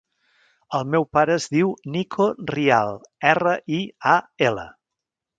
[0.77, 2.93] El meu pare es diu Niko Rial:
[3.33, 3.83] erra, i,
[4.15, 4.15] a,
[4.49, 4.65] ela.